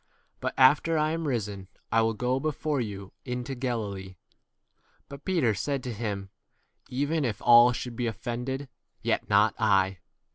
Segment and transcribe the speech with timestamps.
[0.39, 4.15] But after I am risen, I will go before you into 29 Galilee.
[5.07, 6.31] But Peter said to him,
[6.89, 8.69] Even if all should be offiended, w 30
[9.03, 9.99] yet not I.